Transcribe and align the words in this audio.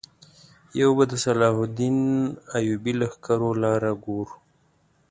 یو 0.79 0.89
به 0.97 1.03
د 1.07 1.13
سلطان 1.23 1.23
صلاح 1.25 1.55
الدین 1.65 1.97
ایوبي 2.57 2.93
لښکرو 2.99 3.49
لاره 3.63 3.91
ګورو. 4.03 4.35